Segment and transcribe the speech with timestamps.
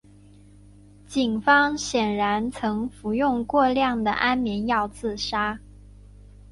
[1.05, 5.59] 警方显然曾服用过量的安眠药自杀。